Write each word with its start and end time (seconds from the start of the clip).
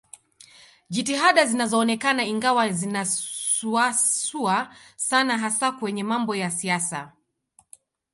Jitihada 0.89 1.45
zinaonekana 1.45 2.23
ingawa 2.25 2.69
zinasuasua 2.69 4.75
sana 4.95 5.37
hasa 5.37 5.71
kwenye 5.71 6.03
mambo 6.03 6.35
ya 6.35 6.51
siasa 6.51 7.11